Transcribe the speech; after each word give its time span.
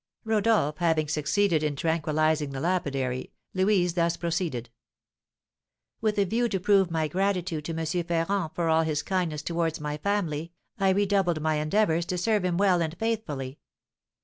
Rodolph 0.23 0.77
having 0.79 1.07
succeeded 1.07 1.61
in 1.61 1.75
tranquillising 1.75 2.49
the 2.49 2.59
lapidary, 2.59 3.33
Louise 3.53 3.93
thus 3.93 4.17
proceeded: 4.17 4.71
"With 6.01 6.17
a 6.17 6.25
view 6.25 6.49
to 6.49 6.59
prove 6.59 6.89
my 6.89 7.07
gratitude 7.07 7.65
to 7.65 7.77
M. 7.77 7.85
Ferrand 7.85 8.49
for 8.55 8.67
all 8.67 8.81
his 8.81 9.03
kindness 9.03 9.43
towards 9.43 9.79
my 9.79 9.97
family, 9.97 10.53
I 10.79 10.89
redoubled 10.89 11.39
my 11.39 11.57
endeavours 11.57 12.07
to 12.07 12.17
serve 12.17 12.43
him 12.43 12.57
well 12.57 12.81
and 12.81 12.97
faithfully. 12.97 13.59